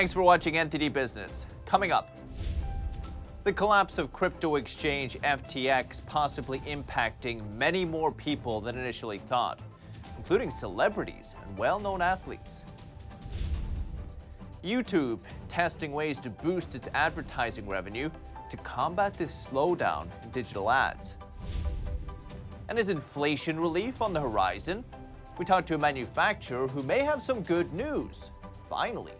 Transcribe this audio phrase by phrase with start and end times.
[0.00, 1.44] Thanks for watching NTD Business.
[1.66, 2.16] Coming up,
[3.44, 9.60] the collapse of crypto exchange FTX possibly impacting many more people than initially thought,
[10.16, 12.64] including celebrities and well known athletes.
[14.64, 15.18] YouTube
[15.50, 18.08] testing ways to boost its advertising revenue
[18.48, 21.14] to combat this slowdown in digital ads.
[22.70, 24.82] And is inflation relief on the horizon?
[25.36, 28.30] We talked to a manufacturer who may have some good news.
[28.70, 29.19] Finally.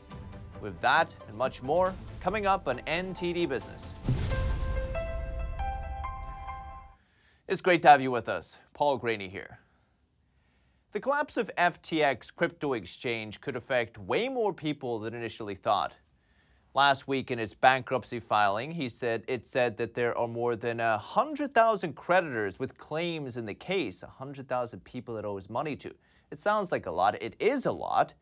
[0.61, 3.95] With that and much more coming up on NTD Business.
[7.49, 8.59] It's great to have you with us.
[8.75, 9.59] Paul Greaney here.
[10.93, 15.95] The collapse of FTX crypto exchange could affect way more people than initially thought.
[16.75, 20.79] Last week in its bankruptcy filing, he said it said that there are more than
[20.79, 25.93] 100,000 creditors with claims in the case, 100,000 people it owes money to.
[26.31, 27.21] It sounds like a lot.
[27.21, 28.15] It is a lot.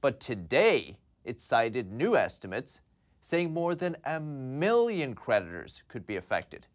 [0.00, 0.98] But today,
[1.28, 2.80] it cited new estimates
[3.20, 6.66] saying more than a million creditors could be affected.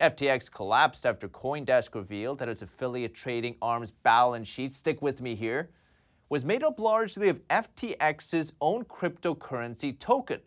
[0.00, 5.34] FTX collapsed after Coindesk revealed that its affiliate trading arm's balance sheet, stick with me
[5.34, 5.70] here,
[6.30, 10.40] was made up largely of FTX's own cryptocurrency token.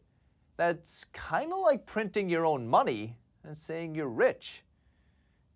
[0.58, 4.64] That's kind of like printing your own money and saying you're rich.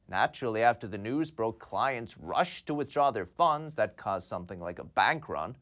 [0.10, 3.74] Naturally, after the news broke, clients rushed to withdraw their funds.
[3.76, 5.56] That caused something like a bank run.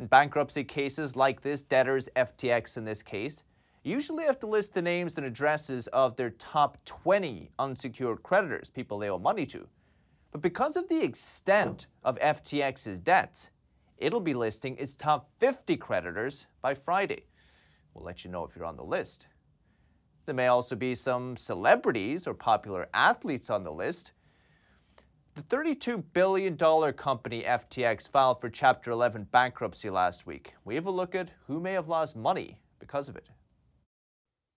[0.00, 3.42] In bankruptcy cases like this, debtors, FTX in this case,
[3.82, 8.98] usually have to list the names and addresses of their top 20 unsecured creditors, people
[8.98, 9.68] they owe money to.
[10.32, 13.50] But because of the extent of FTX's debts,
[13.98, 17.26] it'll be listing its top 50 creditors by Friday.
[17.92, 19.26] We'll let you know if you're on the list.
[20.24, 24.12] There may also be some celebrities or popular athletes on the list.
[25.48, 26.54] The $32 billion
[26.92, 30.52] company FTX filed for Chapter 11 bankruptcy last week.
[30.66, 33.30] We have a look at who may have lost money because of it.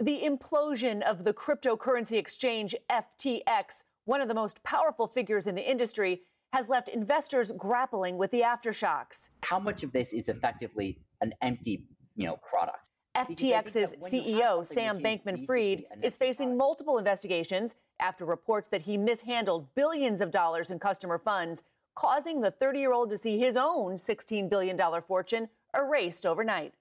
[0.02, 5.72] The implosion of the cryptocurrency exchange FTX, one of the most powerful figures in the
[5.72, 9.29] industry, has left investors grappling with the aftershocks.
[9.41, 11.85] How much of this is effectively an empty,
[12.18, 12.79] you know, product?
[13.16, 20.19] FTX's CEO, Sam Bankman Fried, is facing multiple investigations after reports that he mishandled billions
[20.19, 21.64] of dollars in customer funds,
[21.96, 24.78] causing the 30 year old to see his own $16 billion
[25.08, 26.74] fortune erased overnight.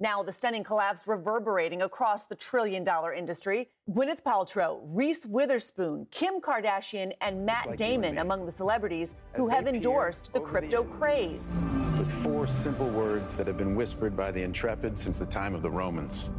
[0.00, 3.68] Now, the stunning collapse reverberating across the trillion dollar industry.
[3.90, 9.66] Gwyneth Paltrow, Reese Witherspoon, Kim Kardashian, and Matt like Damon among the celebrities who have
[9.66, 11.56] endorsed the crypto the craze.
[11.98, 15.62] With four simple words that have been whispered by the intrepid since the time of
[15.62, 16.30] the Romans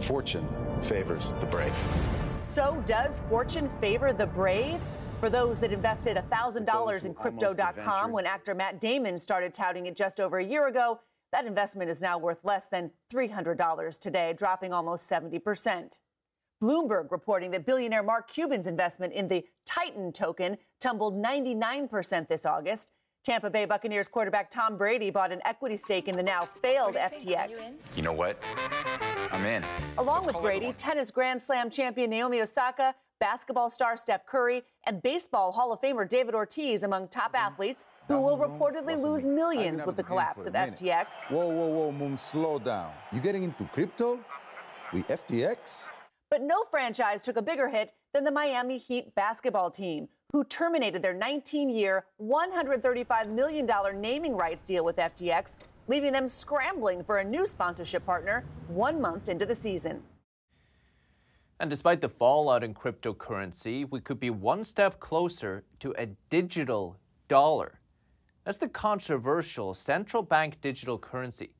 [0.00, 0.48] Fortune
[0.80, 1.72] favors the brave.
[2.42, 4.80] So, does fortune favor the brave?
[5.20, 10.18] For those that invested $1,000 in crypto.com when actor Matt Damon started touting it just
[10.18, 10.98] over a year ago,
[11.30, 16.00] that investment is now worth less than $300 today, dropping almost 70%.
[16.62, 22.90] Bloomberg reporting that billionaire Mark Cuban's investment in the Titan token tumbled 99% this August.
[23.24, 27.76] Tampa Bay Buccaneers quarterback Tom Brady bought an equity stake in the now failed FTX.
[27.94, 28.42] You know what?
[29.30, 29.64] I'm in.
[29.98, 35.52] Along with Brady, tennis Grand Slam champion Naomi Osaka, basketball star Steph Curry, and baseball
[35.52, 37.36] Hall of Famer David Ortiz among top mm-hmm.
[37.36, 41.30] athletes who will reportedly lose millions with the collapse of FTX.
[41.30, 42.90] Whoa, whoa, whoa, Moon, slow down.
[43.12, 44.18] You getting into crypto?
[44.92, 45.88] We FTX?
[46.30, 51.02] But no franchise took a bigger hit than the Miami Heat basketball team, who terminated
[51.02, 53.68] their 19 year, $135 million
[54.00, 55.56] naming rights deal with FTX,
[55.88, 60.02] leaving them scrambling for a new sponsorship partner one month into the season.
[61.60, 66.98] And despite the fallout in cryptocurrency, we could be one step closer to a digital
[67.28, 67.78] dollar.
[68.44, 71.50] That's the controversial central bank digital currency.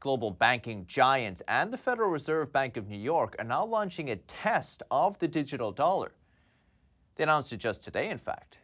[0.00, 4.16] Global banking giants and the Federal Reserve Bank of New York are now launching a
[4.16, 6.12] test of the digital dollar.
[7.14, 8.58] They announced it just today, in fact.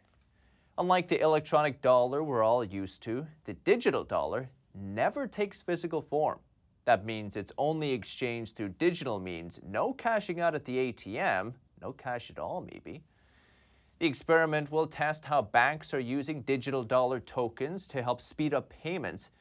[0.77, 4.49] Unlike the electronic dollar we're all used to, the digital dollar
[4.79, 6.39] never takes physical form.
[6.85, 11.91] That means it's only exchanged through digital means, no cashing out at the ATM, no
[11.91, 13.03] cash at all, maybe.
[13.99, 18.69] The experiment will test how banks are using digital dollar tokens to help speed up
[18.69, 19.31] payments.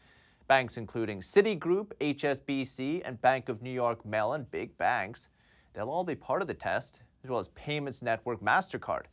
[0.49, 5.29] Banks including Citigroup, HSBC, and Bank of New York Mellon, big banks,
[5.73, 9.05] they'll all be part of the test, as well as payments network MasterCard.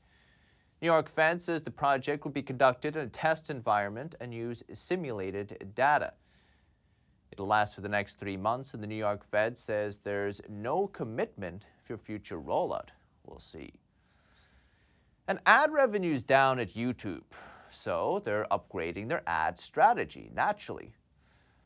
[0.81, 4.61] New York Fed says the project will be conducted in a test environment and use
[4.73, 6.13] simulated data.
[7.31, 10.87] It'll last for the next three months, and the New York Fed says there's no
[10.87, 12.89] commitment for future rollout.
[13.25, 13.73] We'll see.
[15.27, 17.23] And ad revenue's down at YouTube,
[17.71, 20.93] so they're upgrading their ad strategy naturally.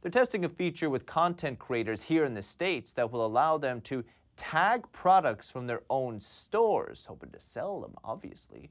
[0.02, 3.82] They're testing a feature with content creators here in the States that will allow them
[3.82, 4.06] to
[4.38, 8.70] tag products from their own stores, hoping to sell them, obviously.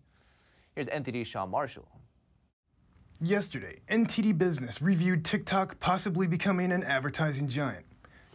[0.79, 1.89] Here's NTD Sean Marshall.
[3.21, 7.85] Yesterday, NTD Business reviewed TikTok possibly becoming an advertising giant.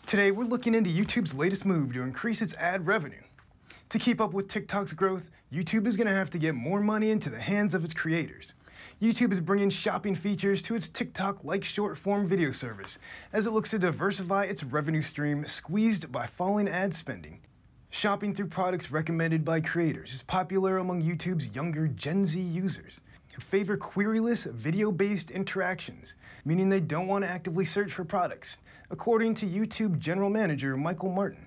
[0.06, 3.22] Today, we're looking into YouTube's latest move to increase its ad revenue.
[3.88, 7.12] To keep up with TikTok's growth, YouTube is going to have to get more money
[7.12, 8.56] into the hands of its creators.
[9.02, 13.00] YouTube is bringing shopping features to its TikTok like short form video service
[13.32, 17.40] as it looks to diversify its revenue stream squeezed by falling ad spending.
[17.94, 23.02] Shopping through products recommended by creators is popular among YouTube's younger Gen Z users
[23.36, 28.58] who favor queryless, video based interactions, meaning they don't want to actively search for products,
[28.90, 31.46] according to YouTube General Manager Michael Martin.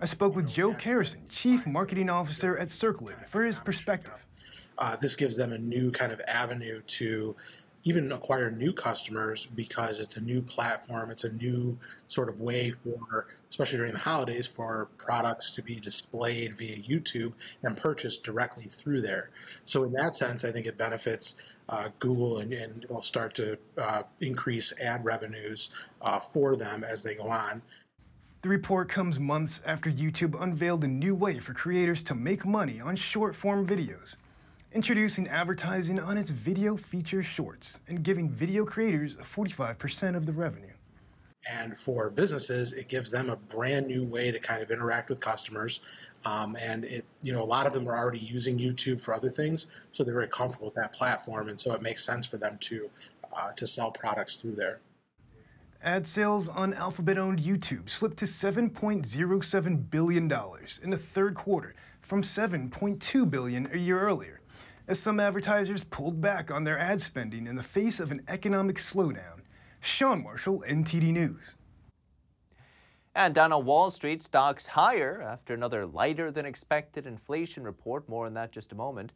[0.00, 4.24] I spoke with Joe Carrison, Chief Marketing Officer at Circlid, for his perspective.
[4.78, 7.34] Uh, this gives them a new kind of avenue to
[7.82, 11.10] even acquire new customers because it's a new platform.
[11.10, 11.76] It's a new
[12.06, 13.26] sort of way for,
[13.56, 17.32] especially during the holidays, for products to be displayed via YouTube
[17.62, 19.30] and purchased directly through there.
[19.64, 21.36] So, in that sense, I think it benefits
[21.70, 25.70] uh, Google and, and, will start to uh, increase ad revenues
[26.02, 27.62] uh, for them as they go on.
[28.42, 32.82] The report comes months after YouTube unveiled a new way for creators to make money
[32.82, 34.16] on short form videos
[34.72, 40.75] introducing advertising on its video feature shorts and giving video creators 45% of the revenue.
[41.48, 45.20] And for businesses, it gives them a brand new way to kind of interact with
[45.20, 45.80] customers.
[46.24, 49.30] Um, and it, you know, a lot of them are already using YouTube for other
[49.30, 52.58] things, so they're very comfortable with that platform, and so it makes sense for them
[52.62, 52.90] to
[53.32, 54.80] uh, to sell products through there.
[55.82, 62.22] Ad sales on Alphabet-owned YouTube slipped to 7.07 billion dollars in the third quarter, from
[62.22, 64.40] 7.2 billion a year earlier
[64.88, 68.76] as some advertisers pulled back on their ad spending in the face of an economic
[68.76, 69.40] slowdown.
[69.86, 71.54] Sean Marshall, NTD News.
[73.14, 78.08] And down on Wall Street, stocks higher after another lighter than expected inflation report.
[78.08, 79.12] More on that just a moment.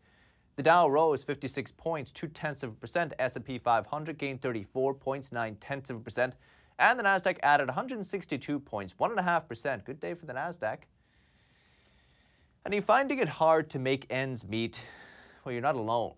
[0.57, 3.13] The Dow rose 56 points, two tenths of a percent.
[3.19, 6.35] S&P 500 gained 34 points, nine tenths of a percent,
[6.79, 9.85] and the Nasdaq added 162 points, one and a half percent.
[9.85, 10.79] Good day for the Nasdaq.
[12.65, 14.85] And are you finding it hard to make ends meet?
[15.45, 16.15] Well, you're not alone.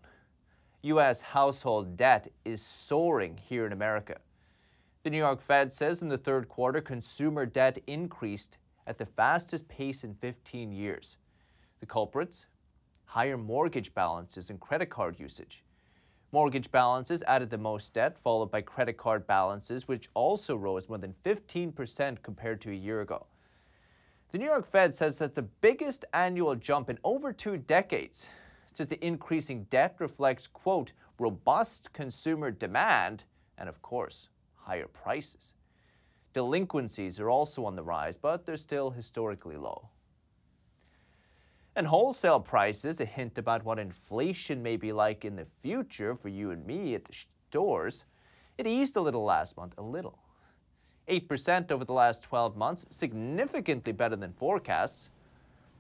[0.82, 1.20] U.S.
[1.20, 4.18] household debt is soaring here in America.
[5.02, 9.66] The New York Fed says in the third quarter, consumer debt increased at the fastest
[9.66, 11.16] pace in 15 years.
[11.80, 12.46] The culprits?
[13.06, 15.64] Higher mortgage balances and credit card usage.
[16.30, 20.98] Mortgage balances added the most debt, followed by credit card balances, which also rose more
[20.98, 23.26] than 15% compared to a year ago.
[24.30, 28.28] The New York Fed says that's the biggest annual jump in over two decades.
[28.70, 33.24] It says the increasing debt reflects, quote, robust consumer demand
[33.58, 34.28] and, of course,
[34.62, 35.54] higher prices.
[36.32, 39.88] Delinquencies are also on the rise, but they're still historically low.
[41.74, 46.28] And wholesale prices, a hint about what inflation may be like in the future for
[46.28, 47.14] you and me at the
[47.50, 48.04] stores,
[48.58, 50.18] it eased a little last month, a little.
[51.08, 55.10] 8% over the last 12 months, significantly better than forecasts.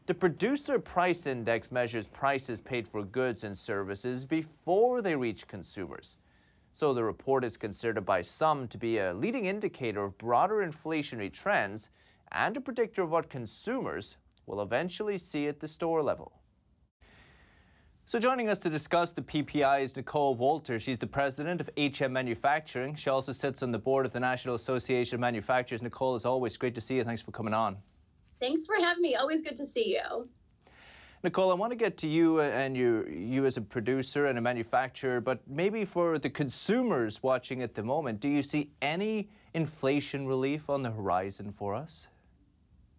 [0.06, 6.16] The Producer Price Index measures prices paid for goods and services before they reach consumers.
[6.72, 11.32] So the report is considered by some to be a leading indicator of broader inflationary
[11.32, 11.90] trends
[12.30, 16.32] and a predictor of what consumers will eventually see at the store level.
[18.06, 20.80] So joining us to discuss the PPI is Nicole Wolter.
[20.80, 22.94] She's the president of HM Manufacturing.
[22.94, 25.82] She also sits on the board of the National Association of Manufacturers.
[25.82, 27.04] Nicole, as always, great to see you.
[27.04, 27.76] Thanks for coming on.
[28.40, 29.14] Thanks for having me.
[29.14, 30.28] Always good to see you.
[31.24, 34.40] Nicole, I want to get to you and you, you as a producer and a
[34.40, 40.26] manufacturer, but maybe for the consumers watching at the moment, do you see any inflation
[40.26, 42.08] relief on the horizon for us?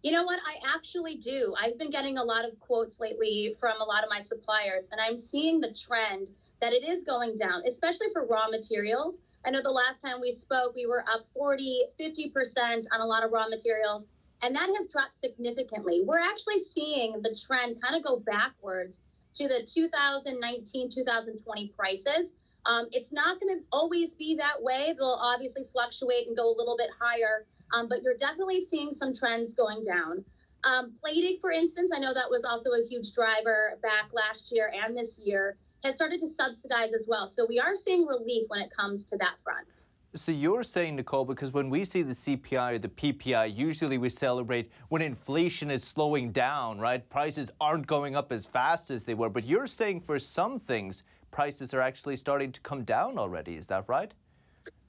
[0.02, 0.40] You know what?
[0.46, 1.54] I actually do.
[1.60, 5.00] I've been getting a lot of quotes lately from a lot of my suppliers, and
[5.02, 6.30] I'm seeing the trend
[6.62, 9.20] that it is going down, especially for raw materials.
[9.44, 13.22] I know the last time we spoke, we were up 40, 50% on a lot
[13.22, 14.06] of raw materials
[14.44, 16.02] and that has dropped significantly.
[16.04, 19.00] We're actually seeing the trend kind of go backwards
[19.34, 22.34] to the 2019 2020 prices.
[22.66, 24.94] Um, it's not going to always be that way.
[24.96, 29.14] They'll obviously fluctuate and go a little bit higher, um, but you're definitely seeing some
[29.14, 30.22] trends going down.
[30.64, 34.70] Um, plating, for instance, I know that was also a huge driver back last year
[34.74, 37.26] and this year, has started to subsidize as well.
[37.26, 39.86] So we are seeing relief when it comes to that front.
[40.16, 44.08] So you're saying, Nicole, because when we see the CPI or the PPI, usually we
[44.08, 47.08] celebrate when inflation is slowing down, right?
[47.10, 49.28] Prices aren't going up as fast as they were.
[49.28, 51.02] But you're saying for some things,
[51.32, 53.56] prices are actually starting to come down already.
[53.56, 54.14] Is that right?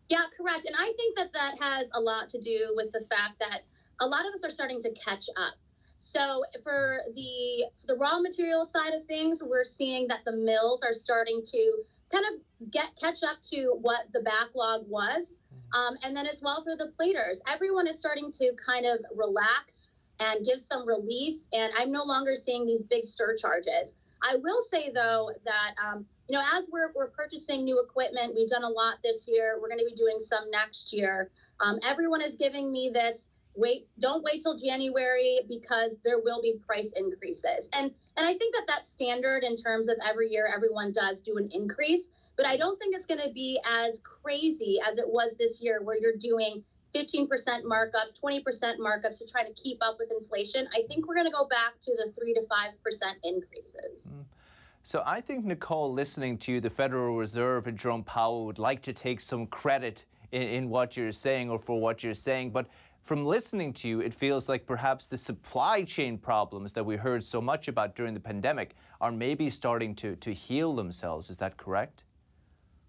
[0.10, 0.65] Yeah, correct.
[0.65, 3.62] And I think that that has a lot to do with the fact that
[4.01, 5.55] a lot of us are starting to catch up.
[5.98, 10.94] So for the the raw material side of things, we're seeing that the mills are
[10.94, 11.77] starting to
[12.12, 15.38] kind of get catch up to what the backlog was.
[15.74, 19.94] Um, and then as well for the platers, everyone is starting to kind of relax
[20.20, 21.36] and give some relief.
[21.54, 23.96] And I'm no longer seeing these big surcharges.
[24.24, 28.50] I will say though that um, you know as we're we're purchasing new equipment, we've
[28.50, 29.60] done a lot this year.
[29.62, 31.30] We're going to be doing some next year.
[31.60, 36.56] Um, everyone is giving me this wait don't wait till january because there will be
[36.66, 40.92] price increases and and i think that that's standard in terms of every year everyone
[40.92, 44.98] does do an increase but i don't think it's going to be as crazy as
[44.98, 47.28] it was this year where you're doing 15%
[47.64, 48.42] markups 20%
[48.78, 51.80] markups to try to keep up with inflation i think we're going to go back
[51.82, 52.46] to the 3 to 5%
[53.24, 54.24] increases mm.
[54.88, 58.84] So I think, Nicole, listening to you, the Federal Reserve and Jerome Powell would like
[58.84, 62.52] to take some credit in, in, what you're saying or for what you're saying.
[62.52, 62.68] But
[63.06, 67.24] from listening to you, it feels like perhaps the supply chain problems that we heard
[67.24, 71.30] so much about during the pandemic are maybe starting to, to heal themselves.
[71.30, 72.04] Is that correct?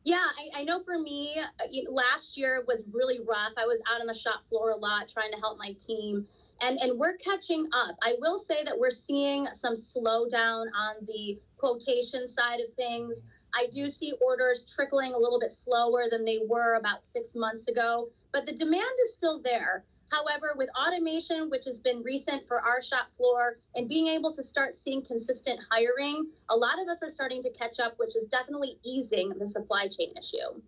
[0.04, 3.52] Yeah, I, I know for me, uh, last year was really rough.
[3.58, 6.26] I was out on the shop floor a lot trying to help my team.
[6.62, 7.96] And, and we're catching up.
[8.02, 13.24] I will say that we're seeing some slowdown on the quotation side of things.
[13.54, 17.68] I do see orders trickling a little bit slower than they were about six months
[17.68, 19.84] ago, but the demand is still there.
[20.10, 24.42] However, with automation, which has been recent for our shop floor, and being able to
[24.42, 28.24] start seeing consistent hiring, a lot of us are starting to catch up, which is
[28.24, 30.60] definitely easing the supply chain issue.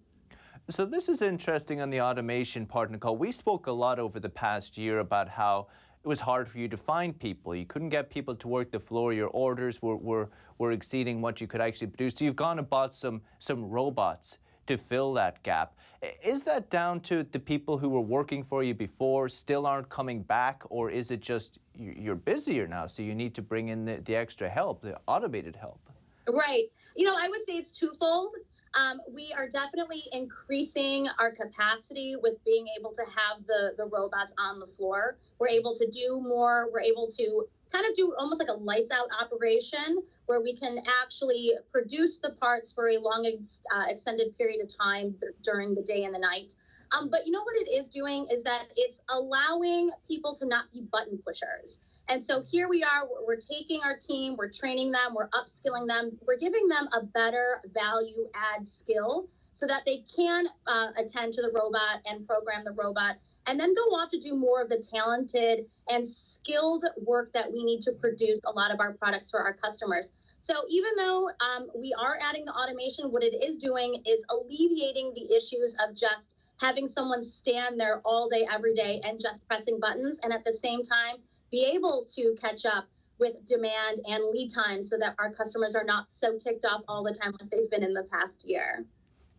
[0.71, 3.17] So this is interesting on the automation part, Nicole.
[3.17, 5.69] We spoke a lot over the past year about how
[6.05, 7.55] it was hard for you to find people.
[7.55, 9.13] You couldn't get people to work the floor.
[9.13, 10.29] Your orders were, were,
[10.59, 12.17] were exceeding what you could actually produce.
[12.17, 15.75] So you've gone and bought some, some robots to fill that gap.
[16.23, 20.23] Is that down to the people who were working for you before still aren't coming
[20.23, 23.97] back, or is it just you're busier now, so you need to bring in the,
[24.05, 25.81] the extra help, the automated help?
[26.29, 26.67] Right.
[26.95, 28.35] You know, I would say it's twofold.
[28.75, 34.33] Um, we are definitely increasing our capacity with being able to have the the robots
[34.39, 35.17] on the floor.
[35.39, 36.69] We're able to do more.
[36.73, 40.79] We're able to kind of do almost like a lights out operation where we can
[41.03, 45.83] actually produce the parts for a long ex- uh, extended period of time during the
[45.83, 46.55] day and the night.
[46.97, 50.73] Um, but you know what it is doing is that it's allowing people to not
[50.73, 51.81] be button pushers.
[52.09, 56.17] And so here we are, we're taking our team, we're training them, we're upskilling them,
[56.27, 61.43] we're giving them a better value add skill so that they can uh, attend to
[61.43, 63.17] the robot and program the robot
[63.49, 67.65] and then go off to do more of the talented and skilled work that we
[67.65, 70.13] need to produce a lot of our products for our customers.
[70.39, 75.13] So even though um, we are adding the automation, what it is doing is alleviating
[75.15, 79.81] the issues of just having someone stand there all day, every day, and just pressing
[79.81, 81.17] buttons, and at the same time
[81.51, 82.87] be able to catch up
[83.19, 87.03] with demand and lead time so that our customers are not so ticked off all
[87.03, 88.85] the time like they've been in the past year.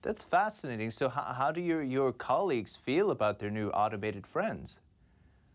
[0.01, 0.91] That's fascinating.
[0.91, 4.79] So, how, how do your, your colleagues feel about their new automated friends?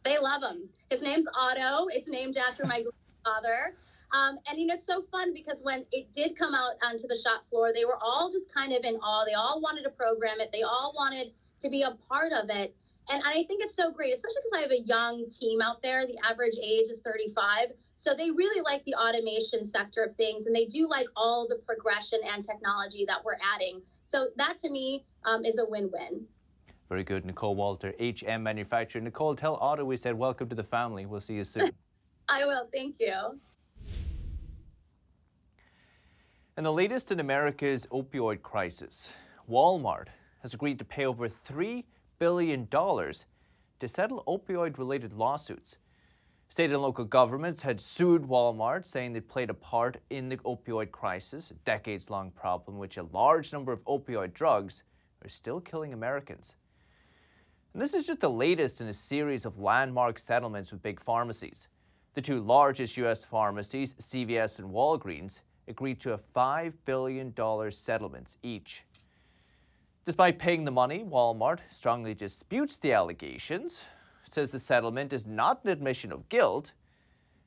[0.04, 0.68] They love him.
[0.90, 1.86] His name's Otto.
[1.90, 2.84] It's named after my
[3.24, 3.74] grandfather.
[4.12, 7.16] Um, and you know, it's so fun because when it did come out onto the
[7.16, 9.24] shop floor, they were all just kind of in awe.
[9.24, 10.50] They all wanted to program it.
[10.52, 12.76] They all wanted to be a part of it.
[13.10, 16.06] And I think it's so great, especially because I have a young team out there.
[16.06, 17.72] The average age is 35.
[17.96, 21.56] So they really like the automation sector of things, and they do like all the
[21.66, 23.82] progression and technology that we're adding.
[24.14, 26.24] So that to me um, is a win-win.
[26.88, 29.02] Very good, Nicole Wolter, HM Manufacturer.
[29.02, 31.04] Nicole, tell Otto we said welcome to the family.
[31.04, 31.72] We'll see you soon.
[32.28, 32.68] I will.
[32.72, 33.40] Thank you.
[36.56, 39.10] And the latest in America's opioid crisis,
[39.50, 40.06] Walmart
[40.42, 41.82] has agreed to pay over $3
[42.20, 45.76] billion to settle opioid related lawsuits.
[46.54, 50.92] State and local governments had sued Walmart, saying they played a part in the opioid
[50.92, 54.84] crisis, a decades long problem which a large number of opioid drugs
[55.24, 56.54] are still killing Americans.
[57.72, 61.66] And this is just the latest in a series of landmark settlements with big pharmacies.
[62.14, 63.24] The two largest U.S.
[63.24, 67.34] pharmacies, CVS and Walgreens, agreed to a $5 billion
[67.72, 68.84] settlement each.
[70.06, 73.80] Despite paying the money, Walmart strongly disputes the allegations,
[74.34, 76.72] says the settlement is not an admission of guilt.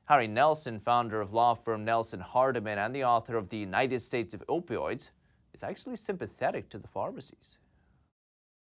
[0.06, 4.32] Harry Nelson, founder of law firm Nelson Hardiman and the author of The United States
[4.32, 5.10] of Opioids,
[5.52, 7.58] is actually sympathetic to the pharmacies.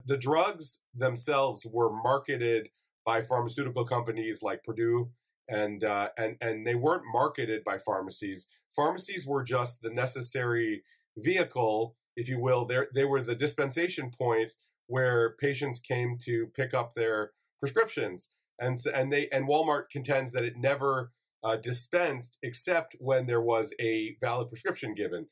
[0.06, 2.70] The drugs themselves were marketed
[3.06, 5.10] by pharmaceutical companies like Purdue,
[5.48, 8.48] and uh, and and they weren't marketed by pharmacies.
[8.76, 10.84] Pharmacies were just the necessary
[11.18, 12.66] vehicle, if you will.
[12.66, 14.52] They they were the dispensation point
[14.88, 20.44] where patients came to pick up their prescriptions, and and they and Walmart contends that
[20.44, 21.12] it never
[21.44, 25.28] uh, dispensed except when there was a valid prescription given.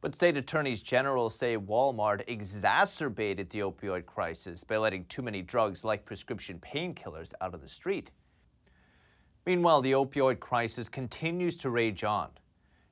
[0.00, 5.82] But state attorneys general say Walmart exacerbated the opioid crisis by letting too many drugs
[5.82, 8.10] like prescription painkillers out of the street.
[9.46, 12.28] Meanwhile, the opioid crisis continues to rage on.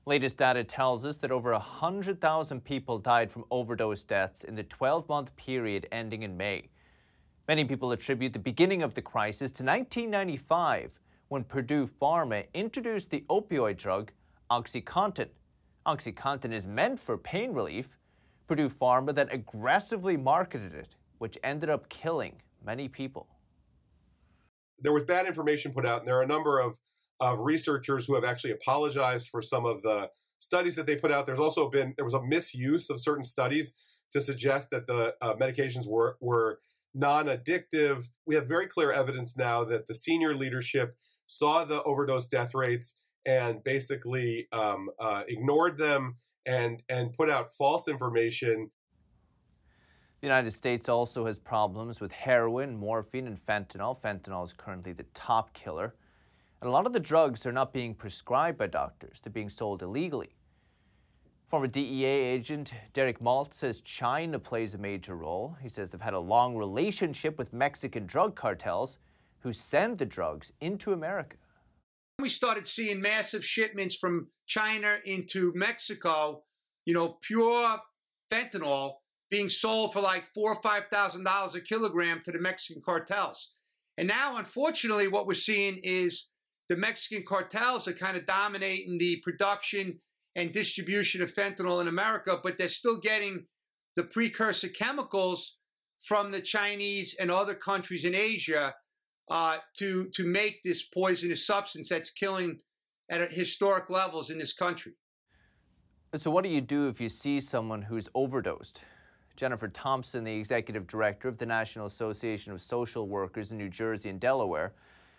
[0.05, 5.09] Latest data tells us that over 100,000 people died from overdose deaths in the 12
[5.09, 6.69] month period ending in May.
[7.49, 13.25] Many people attribute the beginning of the crisis to 1995 when Purdue Pharma introduced the
[13.29, 14.13] opioid drug
[14.51, 15.29] OxyContin.
[15.85, 17.99] OxyContin is meant for pain relief.
[18.47, 23.27] Purdue Pharma then aggressively marketed it, which ended up killing many people.
[24.79, 26.77] There was bad information put out, and there are a number of
[27.19, 31.25] of researchers who have actually apologized for some of the studies that they put out.
[31.25, 33.75] There's also been there was a misuse of certain studies
[34.13, 36.61] to suggest that the uh, medications were were
[36.95, 38.05] non-addictive.
[38.27, 40.95] We have very clear evidence now that the senior leadership
[41.27, 47.55] saw the overdose death rates and basically um, uh, ignored them and and put out
[47.57, 48.71] false information.
[50.21, 54.01] The United States also has problems with heroin, morphine, and fentanyl.
[54.01, 55.95] Fentanyl is currently the top killer.
[56.61, 59.83] And a lot of the drugs are not being prescribed by doctors, they're being sold
[59.83, 60.37] illegally.
[61.53, 65.55] Former DEA agent Derek Maltz says China plays a major role.
[65.61, 68.97] He says they've had a long relationship with Mexican drug cartels
[69.41, 71.37] who send the drugs into America.
[72.19, 76.43] We started seeing massive shipments from China into Mexico,
[76.87, 77.79] you know, pure
[78.33, 78.95] fentanyl
[79.31, 83.51] being sold for like four or five thousand dollars a kilogram to the Mexican cartels.
[83.99, 86.31] And now, unfortunately, what we're seeing is
[86.71, 89.99] the Mexican cartels are kind of dominating the production
[90.37, 93.45] and distribution of fentanyl in America, but they're still getting
[93.97, 95.59] the precursor chemicals
[96.07, 98.75] from the Chinese and other countries in Asia
[99.31, 102.59] uh, to to make this poisonous substance that's killing
[103.11, 104.93] at historic levels in this country.
[106.15, 108.83] So, what do you do if you see someone who's overdosed?
[109.37, 114.11] Jennifer Thompson, the executive director of the National Association of Social Workers in New Jersey
[114.11, 114.75] and Delaware,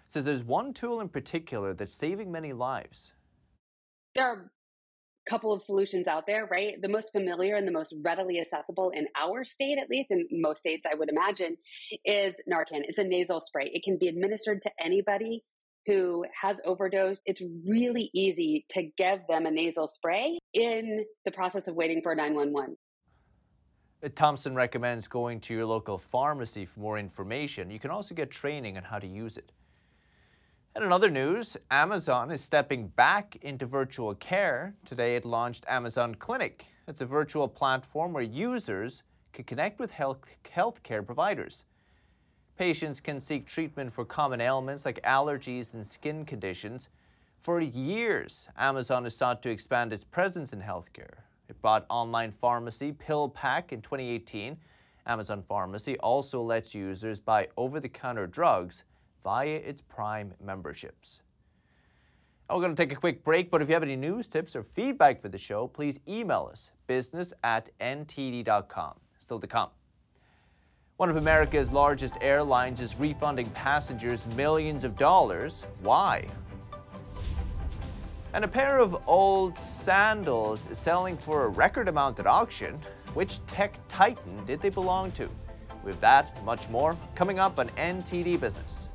[0.08, 3.14] says there's one tool in particular that's saving many lives.
[4.14, 4.50] There are a
[5.30, 6.82] couple of solutions out there, right?
[6.82, 10.60] The most familiar and the most readily accessible in our state, at least in most
[10.60, 11.58] states, I would imagine,
[12.06, 12.82] is Narcan.
[12.84, 13.70] It's a nasal spray.
[13.74, 15.44] It can be administered to anybody
[15.86, 17.22] who has overdosed.
[17.26, 22.16] It's really easy to give them a nasal spray in the process of waiting for
[22.16, 22.78] 911.
[24.04, 27.70] Uh, Thompson recommends going to your local pharmacy for more information.
[27.70, 29.52] You can also get training on how to use it.
[30.76, 34.74] And in other news, Amazon is stepping back into virtual care.
[34.86, 36.66] Today it launched Amazon Clinic.
[36.88, 41.66] It's a virtual platform where users can connect with health healthcare providers.
[42.58, 46.90] Patients can seek treatment for common ailments like allergies and skin conditions.
[47.42, 51.22] For years, Amazon has sought to expand its presence in healthcare.
[51.50, 54.58] It bought online pharmacy PillPack in 2018.
[55.06, 58.84] Amazon Pharmacy also lets users buy over the counter drugs
[59.24, 61.22] via its Prime memberships.
[62.50, 64.56] Now we're going to take a quick break, but if you have any news, tips,
[64.56, 68.94] or feedback for the show, please email us business at ntd.com.
[69.18, 69.70] Still to come.
[70.98, 75.66] One of America's largest airlines is refunding passengers millions of dollars.
[75.82, 76.28] Why?
[78.34, 82.80] And a pair of old sandals is selling for a record amount at auction.
[83.14, 85.30] Which tech titan did they belong to?
[85.84, 88.90] With that, much more, coming up on NTD Business.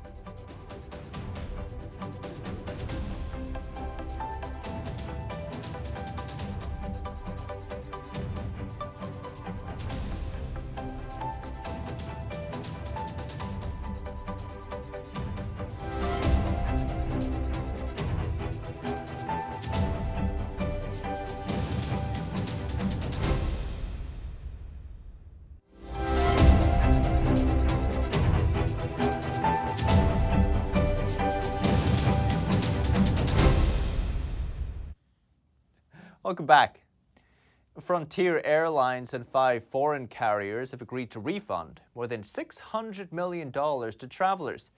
[37.89, 44.07] Frontier Airlines and five foreign carriers have agreed to refund more than $600 million to
[44.07, 44.69] travelers.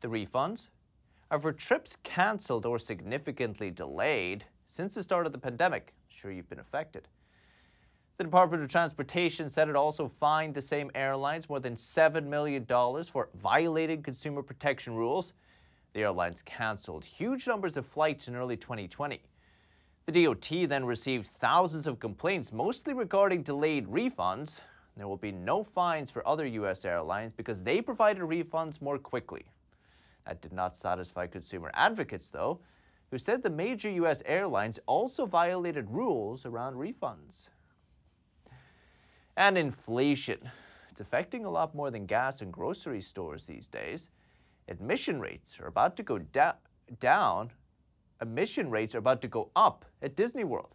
[0.00, 0.68] The refunds
[1.30, 5.92] are for trips cancelled or significantly delayed since the start of the pandemic.
[5.94, 7.06] I'm sure you've been affected.
[8.16, 12.64] The Department of Transportation said it also fined the same airlines more than $7 million
[12.64, 15.34] for violating consumer protection rules.
[15.92, 19.20] The airlines canceled huge numbers of flights in early 2020.
[20.08, 24.60] The DOT then received thousands of complaints, mostly regarding delayed refunds.
[24.96, 26.86] There will be no fines for other U.S.
[26.86, 29.44] airlines because they provided refunds more quickly.
[30.24, 32.58] That did not satisfy consumer advocates, though,
[33.10, 34.22] who said the major U.S.
[34.24, 37.48] airlines also violated rules around refunds.
[39.36, 40.38] And inflation.
[40.90, 44.08] It's affecting a lot more than gas and grocery stores these days.
[44.68, 46.54] Admission rates are about to go da-
[46.98, 47.50] down.
[48.20, 50.74] Admission rates are about to go up at Disney World.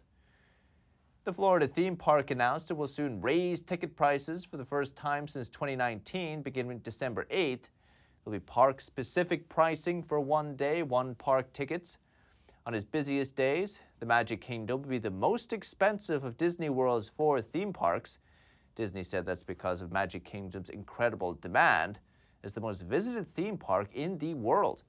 [1.24, 5.26] The Florida theme park announced it will soon raise ticket prices for the first time
[5.26, 7.64] since 2019, beginning December 8th.
[8.24, 11.98] There'll be park specific pricing for one day, one park tickets.
[12.66, 17.10] On its busiest days, the Magic Kingdom will be the most expensive of Disney World's
[17.10, 18.18] four theme parks.
[18.74, 21.98] Disney said that's because of Magic Kingdom's incredible demand
[22.42, 24.82] as the most visited theme park in the world.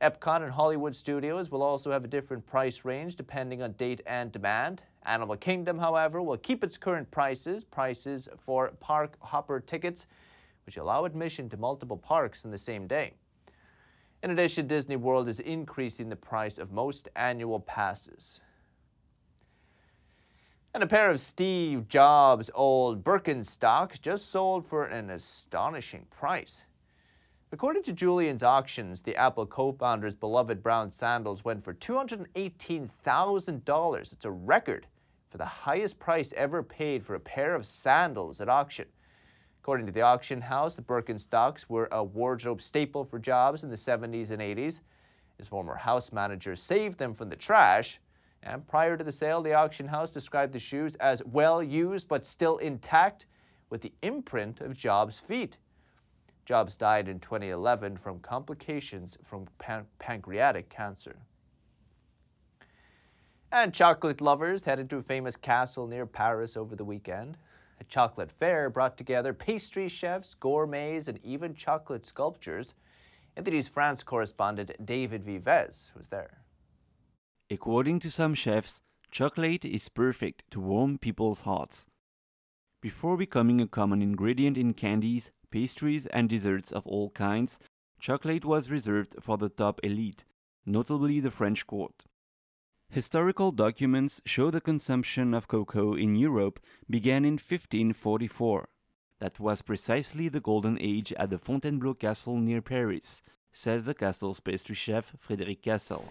[0.00, 4.30] Epcot and Hollywood Studios will also have a different price range depending on date and
[4.30, 4.82] demand.
[5.04, 10.06] Animal Kingdom, however, will keep its current prices, prices for park hopper tickets,
[10.66, 13.14] which allow admission to multiple parks in the same day.
[14.22, 18.40] In addition, Disney World is increasing the price of most annual passes.
[20.74, 26.64] And a pair of Steve Jobs' old Birkenstocks just sold for an astonishing price.
[27.50, 34.12] According to Julien's Auctions, the Apple co founder's beloved brown sandals went for $218,000.
[34.12, 34.86] It's a record
[35.30, 38.84] for the highest price ever paid for a pair of sandals at auction.
[39.62, 43.76] According to the auction house, the Birkenstocks were a wardrobe staple for Jobs in the
[43.76, 44.80] 70s and 80s.
[45.38, 47.98] His former house manager saved them from the trash.
[48.42, 52.26] And prior to the sale, the auction house described the shoes as well used but
[52.26, 53.24] still intact
[53.70, 55.56] with the imprint of Jobs' feet.
[56.48, 61.18] Jobs died in 2011 from complications from pan- pancreatic cancer.
[63.52, 67.36] And chocolate lovers headed to a famous castle near Paris over the weekend.
[67.82, 72.72] A chocolate fair brought together pastry chefs, gourmets, and even chocolate sculptures.
[73.36, 76.38] NTD's France correspondent David Vives was there.
[77.50, 78.80] According to some chefs,
[79.10, 81.86] chocolate is perfect to warm people's hearts.
[82.80, 87.58] Before becoming a common ingredient in candies, pastries, and desserts of all kinds,
[88.00, 90.24] chocolate was reserved for the top elite,
[90.64, 92.04] notably the French court.
[92.90, 96.58] Historical documents show the consumption of cocoa in Europe
[96.88, 98.68] began in 1544.
[99.18, 103.20] That was precisely the golden age at the Fontainebleau Castle near Paris,
[103.52, 106.10] says the castle's pastry chef Frédéric Cassel.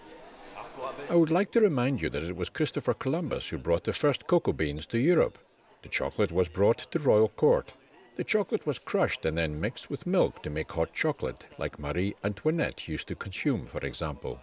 [1.10, 4.28] I would like to remind you that it was Christopher Columbus who brought the first
[4.28, 5.40] cocoa beans to Europe.
[5.82, 7.74] The chocolate was brought to royal court.
[8.18, 12.16] The chocolate was crushed and then mixed with milk to make hot chocolate, like Marie
[12.24, 14.40] Antoinette used to consume, for example.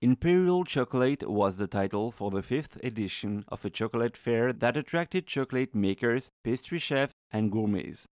[0.00, 5.28] Imperial Chocolate was the title for the fifth edition of a chocolate fair that attracted
[5.28, 8.08] chocolate makers, pastry chefs, and gourmets.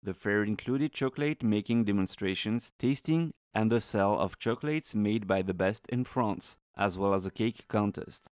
[0.00, 5.54] The fair included chocolate making demonstrations, tasting, and the sale of chocolates made by the
[5.54, 8.28] best in France, as well as a cake contest.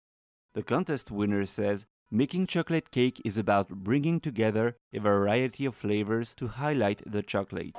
[0.55, 6.33] The contest winner says Making chocolate cake is about bringing together a variety of flavors
[6.35, 7.75] to highlight the chocolate.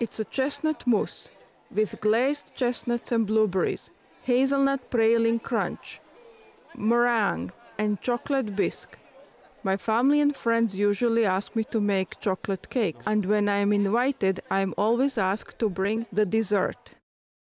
[0.00, 1.30] It's a chestnut mousse
[1.70, 3.90] with glazed chestnuts and blueberries,
[4.22, 6.00] hazelnut praline crunch,
[6.76, 8.98] meringue, and chocolate bisque.
[9.62, 13.72] My family and friends usually ask me to make chocolate cake, and when I am
[13.72, 16.90] invited, I am always asked to bring the dessert.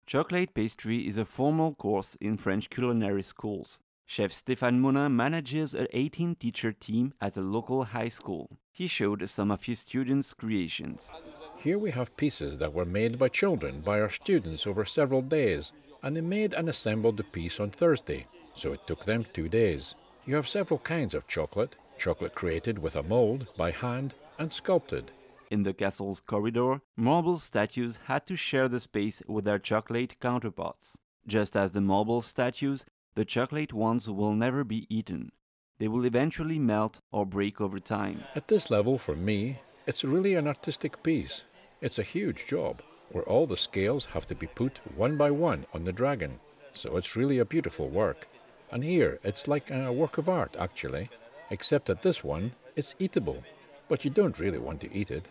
[0.04, 3.80] Chocolate pastry is a formal course in French culinary schools.
[4.10, 8.56] Chef Stéphane Monin manages an 18 teacher team at a local high school.
[8.72, 11.12] He showed some of his students' creations.
[11.58, 15.72] Here we have pieces that were made by children, by our students over several days,
[16.02, 19.94] and they made and assembled the piece on Thursday, so it took them two days.
[20.24, 25.10] You have several kinds of chocolate chocolate created with a mold, by hand, and sculpted.
[25.50, 30.96] In the castle's corridor, marble statues had to share the space with their chocolate counterparts.
[31.26, 32.86] Just as the marble statues,
[33.18, 35.32] the chocolate ones will never be eaten.
[35.80, 38.22] They will eventually melt or break over time.
[38.36, 41.42] At this level, for me, it's really an artistic piece.
[41.80, 45.66] It's a huge job, where all the scales have to be put one by one
[45.74, 46.38] on the dragon.
[46.74, 48.28] So it's really a beautiful work.
[48.70, 51.10] And here, it's like a work of art, actually,
[51.50, 53.42] except that this one, it's eatable,
[53.88, 55.26] but you don't really want to eat it.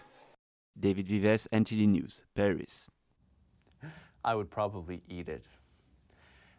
[0.78, 2.90] David Vives, NTD News, Paris.
[4.26, 5.46] I would probably eat it.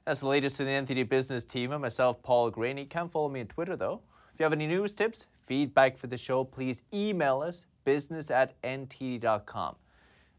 [0.09, 2.79] That's the latest in the NTD business team and myself, Paul Greaney.
[2.79, 4.01] You can follow me on Twitter though.
[4.33, 8.59] If you have any news, tips, feedback for the show, please email us business at
[8.63, 9.77] ntd.com.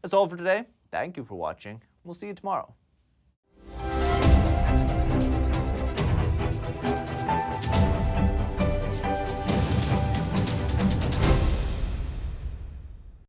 [0.02, 0.64] That's all for today.
[0.90, 1.80] Thank you for watching.
[2.02, 2.74] We'll see you tomorrow.